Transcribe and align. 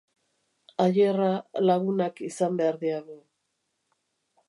Ayerra, 0.85 1.27
lagunak 1.69 2.25
izan 2.31 2.61
behar 2.63 2.83
diagu. 2.87 3.23